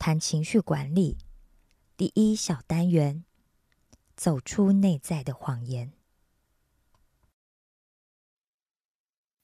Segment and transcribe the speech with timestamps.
[0.00, 1.18] 谈情绪管理。
[1.98, 3.22] 第一小单元：
[4.16, 5.92] 走出内在的谎言。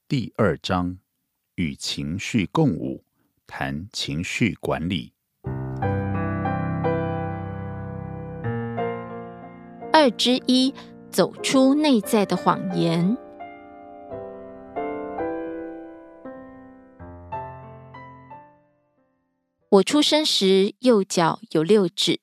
[0.09, 0.99] 第二章
[1.57, 3.05] “与情绪共舞”，
[3.47, 5.13] 谈情绪管理。
[9.93, 10.75] 二之一。
[11.17, 13.17] 走出内在的谎言。
[19.69, 22.21] 我出生时右脚有六指，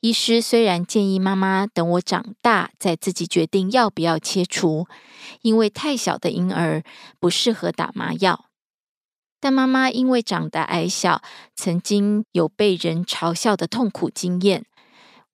[0.00, 4.88] 医师虽然建议妈妈等我长大再自己决定要不要切除，
[5.42, 6.82] 因为太小的婴儿
[7.20, 8.46] 不适合打麻药，
[9.38, 11.22] 但妈妈因为长得矮小，
[11.54, 14.66] 曾经有被人嘲笑的痛苦经验。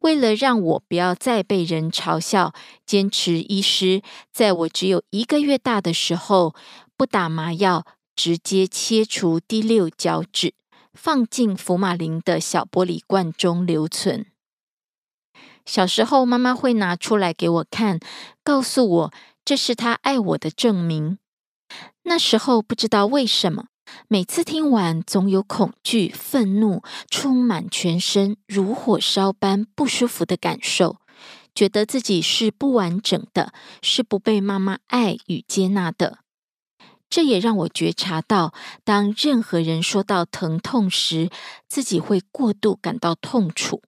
[0.00, 2.52] 为了让我不要再被人嘲笑，
[2.84, 6.54] 坚持医师在我只有一个月大的时候
[6.98, 7.84] 不打麻药，
[8.14, 10.52] 直接切除第六脚趾，
[10.96, 14.26] 放进福马林的小玻璃罐中留存。
[15.64, 18.00] 小时候，妈妈会拿出来给我看，
[18.42, 19.12] 告诉我
[19.44, 21.18] 这是她爱我的证明。
[22.04, 23.66] 那时候不知道为什么。
[24.08, 30.96] 每次听完，总有恐惧、愤怒充满全身，如火烧般不舒服的感受，
[31.54, 33.52] 觉得自己是不完整的，
[33.82, 36.18] 是不被妈妈爱与接纳的。
[37.08, 38.52] 这也让我觉察到，
[38.84, 41.30] 当任何人说到疼痛时，
[41.68, 43.82] 自己会过度感到痛楚，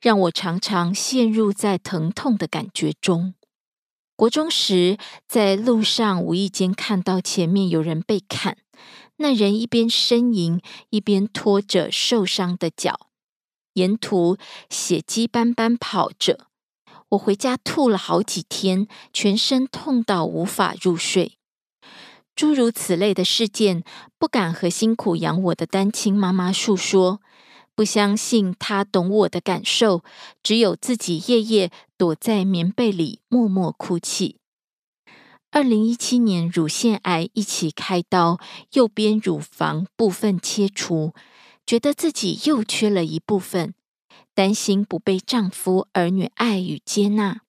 [0.00, 3.34] 让我常常陷入在疼痛的感觉中。
[4.16, 8.58] 国中时，在路上无意间看到前面有人被砍。
[9.16, 10.60] 那人一边呻吟，
[10.90, 13.08] 一边拖着受伤的脚，
[13.74, 14.36] 沿途
[14.68, 16.46] 血迹斑斑跑着。
[17.10, 21.38] 我回家吐了好几天，全身痛到无法入睡。
[22.34, 23.84] 诸如此类的事件，
[24.18, 27.20] 不敢和辛苦养我的单亲妈妈诉说，
[27.74, 30.02] 不相信她懂我的感受，
[30.42, 34.38] 只有自己夜夜躲在棉被里默默哭泣。
[35.50, 38.40] 二零一七年，乳腺癌一起开刀，
[38.72, 41.12] 右边乳房部分切除，
[41.66, 43.74] 觉得自己又缺了一部分，
[44.34, 47.42] 担心不被丈夫儿女爱与接纳。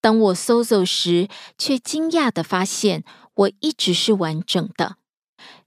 [0.00, 3.04] 当我搜走时，却惊讶的发现，
[3.40, 4.96] 我一直是完整的。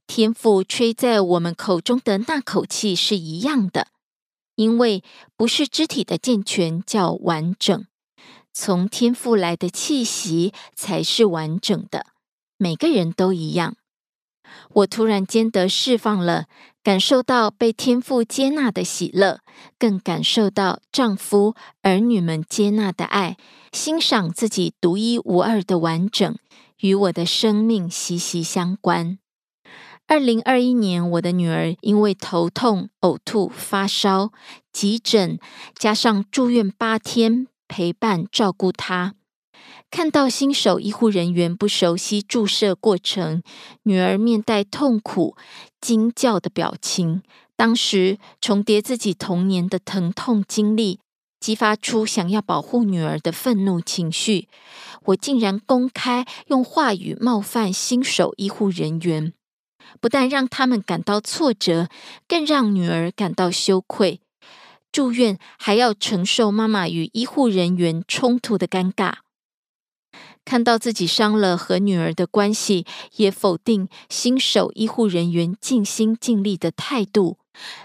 [0.05, 3.87] 天赋吹在我们口中的那口气是一样的，
[4.55, 5.03] 因为
[5.35, 7.85] 不是肢体的健全叫完整。
[8.53, 12.05] 从天赋来的气息才是完整的，
[12.57, 13.75] 每个人都一样。
[14.73, 16.45] 我突然间得释放了，
[16.83, 19.39] 感受到被天赋接纳的喜乐，
[19.79, 23.37] 更感受到丈夫儿女们接纳的爱，
[23.71, 26.37] 欣赏自己独一无二的完整，
[26.83, 29.17] 与我的生命息息相关。
[30.05, 34.33] 二零二一年，我的女儿因为头痛、呕吐、发烧，
[34.73, 35.39] 急诊
[35.77, 39.15] 加上住院八天，陪伴照顾她。
[39.89, 43.41] 看到新手医护人员不熟悉注射过程，
[43.83, 45.37] 女儿面带痛苦、
[45.79, 47.21] 惊叫的表情，
[47.55, 50.99] 当时重叠自己童年的疼痛经历，
[51.43, 54.47] 激发出想要保护女儿的愤怒情绪。
[55.07, 59.33] 我竟然公开用话语冒犯新手医护人员，
[59.99, 61.89] 不但让他们感到挫折，
[62.29, 64.21] 更让女儿感到羞愧。
[64.89, 69.15] 住院还要承受妈妈与医护人员冲突的尴尬。
[70.45, 72.85] 看到自己伤了和女儿的关系，
[73.17, 77.37] 也否定新手医护人员尽心尽力的态度，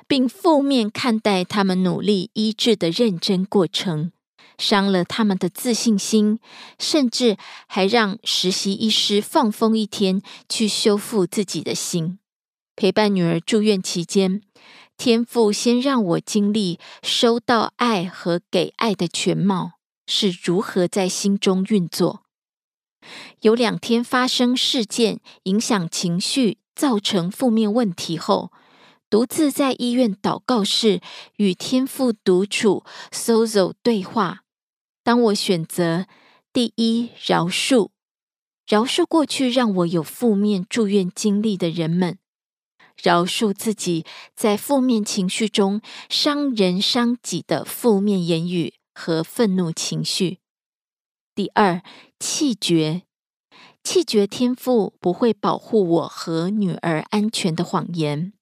[0.07, 4.13] 并负面看待他们努力医治的认真过程，
[4.59, 6.39] 伤了他们的自信心，
[6.79, 7.37] 甚至
[7.67, 12.19] 还让实习医师放风一天去修复自己的心。
[12.75, 14.43] 陪伴女儿住院期间，
[14.97, 19.73] 天父先让我经历收到爱和给爱的全貌
[20.07, 22.23] 是如何在心中运作。
[23.41, 28.53] 有两天发生事件，影响情绪，造成负面问题后，
[29.11, 31.01] 独自在医院祷告室
[31.37, 34.43] 与天父独处，Sozo 对话。
[35.03, 36.07] 当我选择
[36.53, 37.89] 第一饶恕，
[38.67, 42.19] 饶恕过去让我有负面住院经历的人们，
[43.03, 45.81] 饶恕自己在负面情绪中
[46.11, 50.41] 伤人伤己的负面言语和愤怒情绪。
[51.35, 51.83] 第二，
[52.21, 53.05] 气绝，
[53.83, 58.35] 气绝天赋不会保护我和女儿安全的谎言，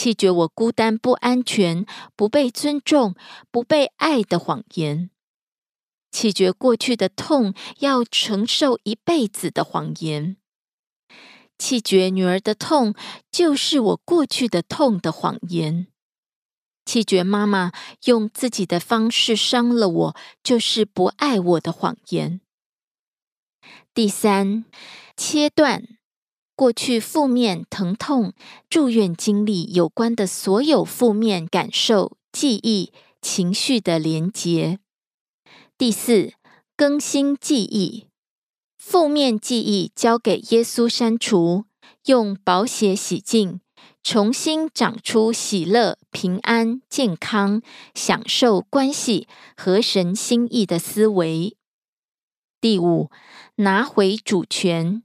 [0.00, 1.84] 气绝我孤单不安全、
[2.16, 3.14] 不被尊重、
[3.50, 5.10] 不被爱的谎言，
[6.10, 10.38] 气绝过去的痛要承受一辈子的谎言，
[11.58, 12.94] 气绝女儿的痛
[13.30, 15.88] 就是我过去的痛的谎言。
[16.86, 17.70] 气绝妈妈
[18.06, 22.40] 用自己的方式伤了我，就是不爱我的谎言。
[23.92, 24.64] 第三，
[25.14, 25.86] 切断
[26.60, 28.34] 过去负面疼痛、
[28.68, 32.92] 住院经历有关的所有负面感受、记忆、
[33.22, 34.78] 情绪的连结。
[35.78, 36.34] 第四，
[36.76, 38.08] 更新记忆，
[38.76, 41.64] 负面记忆交给耶稣删除，
[42.04, 43.62] 用宝血洗净。
[44.02, 47.62] 重新长出喜乐、平安、健康、
[47.94, 49.26] 享受关系
[49.56, 51.56] 和神心意的思维。
[52.60, 53.10] 第五，
[53.56, 55.02] 拿回主权，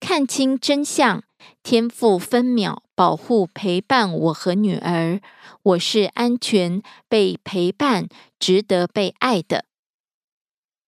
[0.00, 1.22] 看清真相，
[1.62, 5.20] 天赋分秒保护陪伴我和女儿。
[5.62, 8.08] 我是安全、被陪伴、
[8.38, 9.64] 值得被爱的。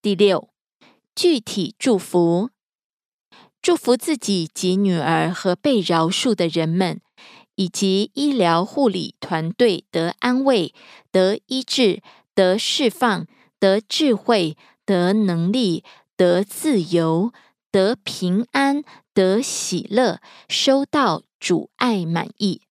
[0.01, 0.49] 第六，
[1.15, 2.51] 具体祝福。
[3.61, 7.01] 祝福自己及女儿和被饶恕的人们，
[7.57, 10.73] 以及医疗护理团队得安慰、
[11.13, 12.01] 得医治、
[12.35, 13.27] 得释放、
[13.59, 14.57] 得智慧、
[14.87, 15.85] 得能力、
[16.17, 17.33] 得自由、
[17.71, 18.83] 得平安、
[19.15, 22.63] 得喜乐，收到主爱满意。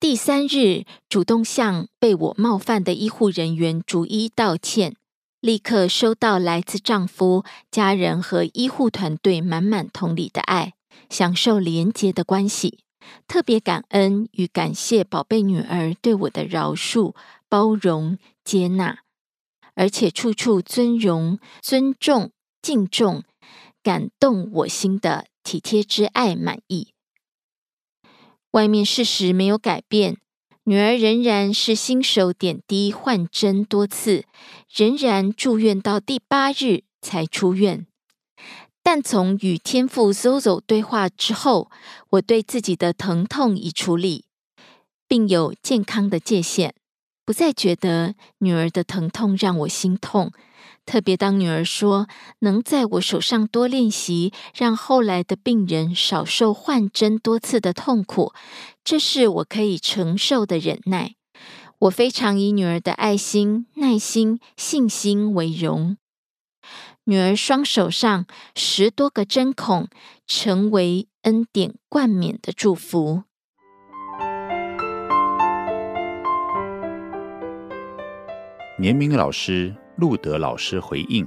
[0.00, 4.96] 第三日，主动向被我冒犯的医护人员逐一道歉。
[5.40, 10.74] 立刻收到来自丈夫、家人和医护团队满满同理的爱，
[11.08, 12.80] 享受连结的关系。
[13.28, 17.14] 特别感恩与感谢宝贝女儿对我的饶恕、
[17.48, 18.98] 包容、接纳，
[19.74, 23.22] 而且处处尊荣、尊重、敬重，
[23.82, 26.92] 感动我心的体贴之爱满意。
[28.52, 30.18] 外面事实没有改变。
[30.64, 34.26] 女儿仍然是新手点滴换针多次，
[34.70, 37.86] 仍然住院到第八日才出院。
[38.82, 41.70] 但从与天父 Zozo 对话之后，
[42.10, 44.26] 我对自己的疼痛已处理，
[45.06, 46.74] 并有健康的界限，
[47.28, 50.32] 不再觉得女儿的疼痛让我心痛。
[50.86, 52.08] 特别当女儿说
[52.38, 58.32] 能在我手上多练习，让后来的病人少受换针多次的痛苦，
[58.82, 61.16] 这是我可以承受的忍耐。
[61.80, 65.98] 我非常以女儿的爱心、耐心、信心为荣。
[67.04, 69.86] 女儿双手上十多个针孔，
[70.26, 73.24] 成为恩典冠冕的祝福。
[78.80, 79.74] 年明老师。
[79.96, 81.26] 路德老师回应：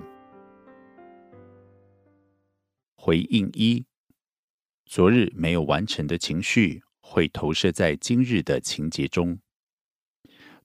[2.96, 3.84] 回应一，
[4.86, 9.38] 昨日没有完成的情绪会投射在今日的情节中。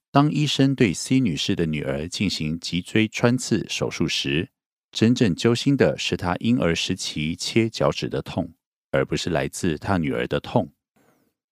[0.09, 4.51] 当医生对 C 女士的女儿进行脊椎穿刺手术时，
[4.89, 8.53] 真正揪心的是她婴儿时期切脚趾的痛。
[8.91, 10.71] 而不是来自她女儿的痛。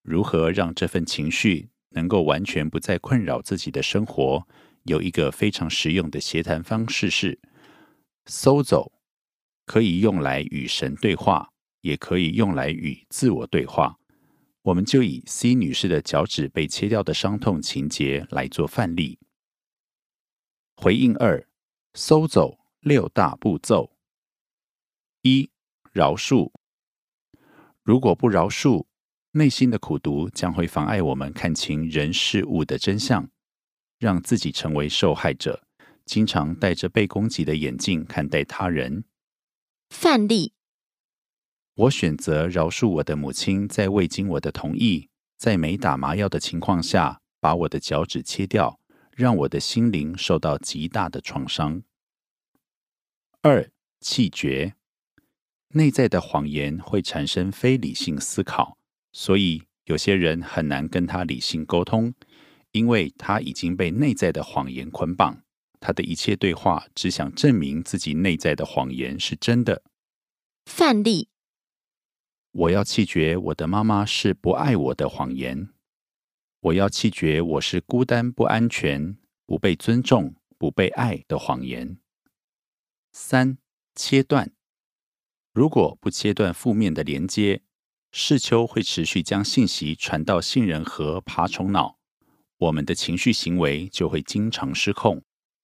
[0.01, 4.47] 如何让这份情绪能够完全不再困扰自己的生活？
[4.85, 7.39] 有一个非常实用的协谈方式是：
[8.27, 8.91] 搜走，
[9.65, 11.51] 可以用来与神对话，
[11.81, 13.97] 也可以用来与自我对话。
[14.61, 19.17] 我们就以 C 女士的脚趾被切掉的伤痛情节来做范例。
[20.75, 21.47] 回应二：
[21.95, 23.91] 搜走六大步骤。
[25.23, 25.49] 一、
[25.91, 26.51] 饶恕。
[27.81, 28.85] 如果不饶恕，
[29.31, 33.27] 内心的苦毒将会妨碍我们看清人事物的真相，
[33.97, 35.63] 让自己成为受害者，
[36.05, 39.03] 经常戴着被攻击的眼镜看待他人。
[39.89, 40.53] 范例。
[41.75, 48.79] 我选择饶恕我的母亲，在未经我的同意，在没打麻药的情况下，把我的脚趾切掉，
[49.11, 51.83] 让我的心灵受到极大的创伤。
[53.41, 54.75] 二气绝，
[55.73, 58.77] 内在的谎言会产生非理性思考，
[59.11, 62.13] 所以有些人很难跟他理性沟通，
[62.75, 65.41] 因为他已经被内在的谎言捆绑，
[65.79, 69.81] 他的一切对话只想证明自己内在的谎言是真的。
[70.65, 71.29] 范例。
[72.51, 75.69] 我要弃绝我的妈妈是不爱我的谎言。
[76.59, 81.97] 我要弃绝我是孤单、不安全、不被尊重、不被爱的谎言。
[83.13, 83.57] 三、
[83.95, 84.51] 切断。
[85.53, 87.61] 如果不切断负面的连接，
[88.11, 91.99] 视丘会持续将信息传到杏仁核、爬虫脑，
[92.57, 95.23] 我们的情绪行为就会经常失控，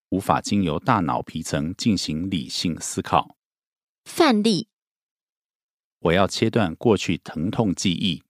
[0.10, 3.38] 无法经由大脑皮层进行理性思考。
[4.03, 4.67] 范例。
[6.00, 8.24] 我要切断过去疼痛记忆，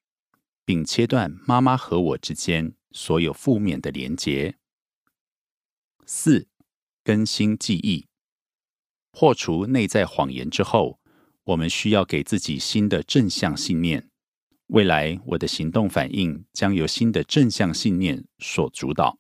[0.66, 4.58] 并切断妈妈和我之间所有负面的连结。
[6.06, 6.50] 四、
[7.04, 8.06] 更新记忆，
[9.12, 11.00] 破除内在谎言之后，
[11.46, 14.11] 我们需要给自己新的正向信念。
[14.72, 19.20] 未来我的行动反应将由新的正向信念所主导。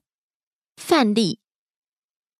[0.77, 1.41] 范例：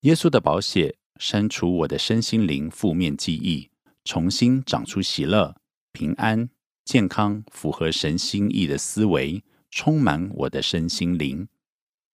[0.01, 3.69] 耶稣的宝血删除我的身心灵负面记忆，
[4.05, 5.57] 重新长出喜乐。
[5.91, 6.49] 平安、
[6.85, 11.49] 健康、符合神心意的思维，充满我的身心灵。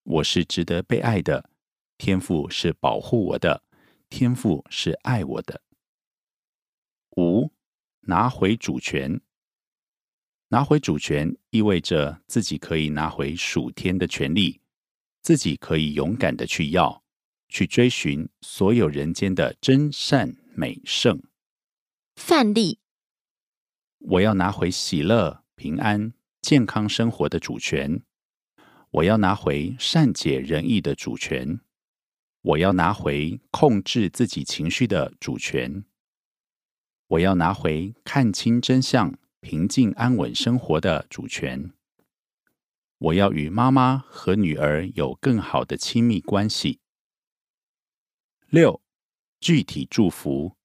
[0.01, 1.51] 我是值得被爱的，
[2.00, 3.62] 天赋是保护我的，
[4.10, 5.62] 天赋是爱我的。
[7.18, 7.51] 五，
[8.08, 9.22] 拿回主权。
[10.50, 14.62] 拿回主权意味着自己可以拿回属天的权利，
[15.22, 17.04] 自己可以勇敢的去要，
[17.50, 21.22] 去追寻所有人间的真善美圣。
[22.16, 22.80] 范例。
[24.00, 28.01] 我要拿回喜乐、平安、健康生活的主权。
[28.92, 31.60] 我要拿回善解人意的主权。
[32.42, 35.84] 我要拿回控制自己情绪的主权。
[37.08, 41.72] 我要拿回看清真相、平静安稳生活的主权。
[42.98, 46.79] 我要与妈妈和女儿有更好的亲密关系。
[48.50, 48.82] 六，
[49.39, 50.56] 具体祝福。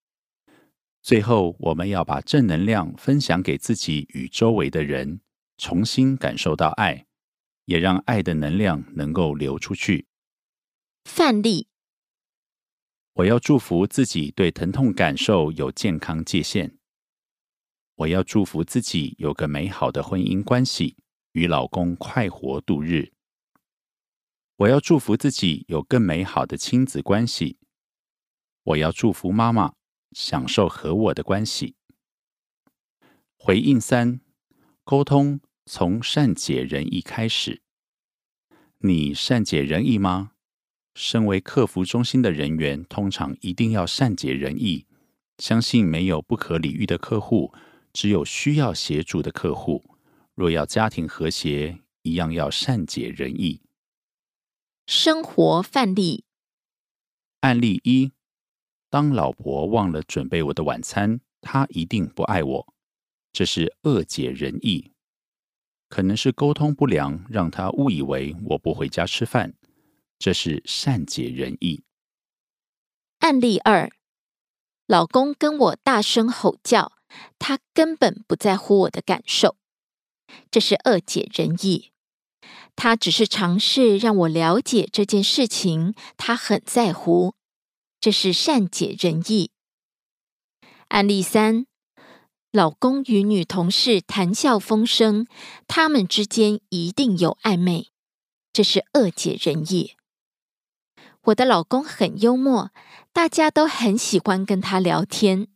[1.02, 5.20] 最后，我们要把正能量分享给自己与周围的人，
[5.58, 7.06] 重新感受到爱，
[7.64, 10.06] 也让爱的能量能够流出去。
[11.04, 11.66] 范例：
[13.14, 16.78] 我要祝福自己对疼痛感受有健康界限。
[18.02, 20.96] 我要祝福自己有个美好的婚姻关系，
[21.32, 23.12] 与老公快活度日。
[24.56, 27.58] 我要祝福自己有更美好的亲子关系。
[28.64, 29.74] 我要祝福妈妈。
[30.12, 31.74] 享受和我的关系。
[33.38, 34.20] 回应三：
[34.84, 37.62] 沟通从善解人意开始。
[38.80, 40.32] 你善解人意吗？
[40.94, 44.86] 身为客服中心的人员，通常一定要善解人意。
[45.38, 47.54] 相信没有不可理喻的客户，
[47.92, 49.84] 只有需要协助的客户。
[50.34, 53.60] 若要家庭和谐，一样要善解人意。
[54.86, 56.24] 生活范例：
[57.40, 58.12] 案例一。
[58.88, 62.74] 当老婆忘了准备我的晚餐，她一定不爱我。
[63.32, 64.92] 这是恶解人意，
[65.88, 69.54] 可能是沟通不良，让她误以为我不回家吃饭。
[70.18, 71.84] 这是善解人意。
[73.20, 73.90] 案例二：
[74.86, 76.92] 老公跟我大声吼叫，
[77.38, 79.56] 他根本不在乎我的感受。
[80.50, 81.92] 这是恶解人意，
[82.74, 87.34] 他只是尝试让我了解这件事情，他很在乎。
[88.00, 89.50] 这是善解人意。
[90.88, 91.66] 案例三：
[92.50, 95.26] 老公与女同事谈笑风生，
[95.68, 97.92] 他们之间一定有暧昧。
[98.52, 99.96] 这是恶解人意。
[101.26, 102.72] 我的老公很幽默，
[103.12, 105.46] 大家都很喜欢跟他聊天。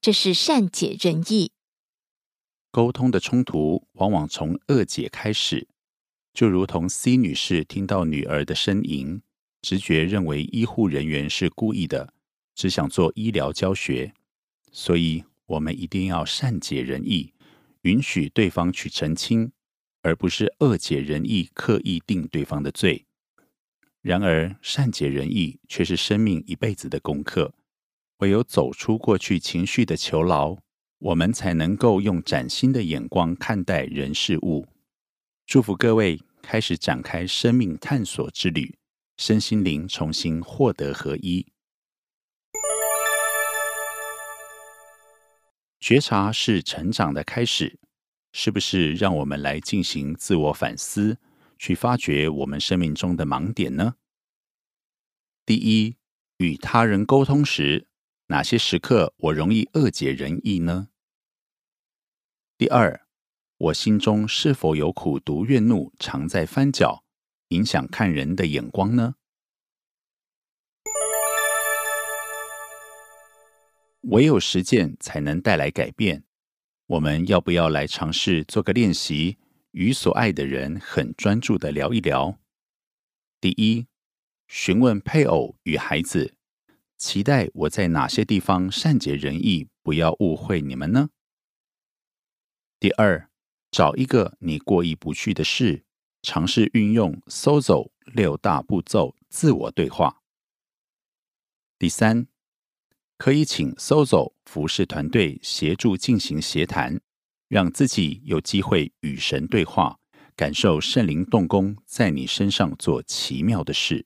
[0.00, 1.52] 这是善解人意。
[2.70, 5.66] 沟通的冲突往往从恶解开始，
[6.32, 9.22] 就如同 C 女士听到女儿的呻吟，
[9.60, 12.14] 直觉认为医护人员是故意的，
[12.54, 14.14] 只想做医疗教学，
[14.70, 17.32] 所以我们一定要善解人意，
[17.82, 19.50] 允许对方去澄清，
[20.02, 23.06] 而不是恶解人意，刻意定对方的罪。
[24.00, 27.52] 然而，善解人意却是生命一辈子的功课，
[28.20, 30.56] 唯有走出过去情绪的囚牢。
[30.98, 34.66] 我们才能够用崭新的眼光看待人事物。
[35.46, 38.76] 祝福各位开始展开生命探索之旅，
[39.16, 41.46] 身心灵重新获得合一。
[45.80, 47.78] 觉察是成长的开始，
[48.32, 48.92] 是不是？
[48.92, 51.16] 让我们来进行自我反思，
[51.58, 53.94] 去发掘我们生命中的盲点呢？
[55.46, 55.96] 第一，
[56.36, 57.88] 与他人沟通时，
[58.30, 60.86] 哪些时刻我容易恶解人意呢？
[62.56, 63.04] 第二，
[63.56, 67.02] 我心中是否有苦毒怨怒常在翻搅，
[67.48, 69.16] 影响看人的眼光呢？
[74.02, 76.22] 唯有实践才能带来改变。
[76.86, 79.38] 我们要不要来尝试做个练习，
[79.72, 82.38] 与所爱的人很专注的聊一聊？
[83.40, 83.88] 第一，
[84.46, 86.36] 询问配偶与孩子，
[87.00, 91.08] 期待我在哪些地方善解人意，不要误会你们呢？
[92.78, 93.30] 第二，
[93.70, 95.86] 找一个你过意不去的事，
[96.20, 100.20] 尝试运用 SOZO 六大步骤自我对话。
[101.78, 102.26] 第三，
[103.16, 107.00] 可以请 SOZO 服饰团队协助进行协谈，
[107.48, 109.98] 让自己有机会与神对话，
[110.36, 114.04] 感受圣灵动工在你身上做奇妙的事。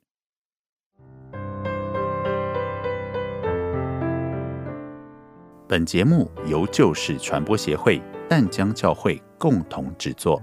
[5.75, 8.01] 本节目由旧事传播协会。
[8.29, 10.41] 淡江教会共同制作。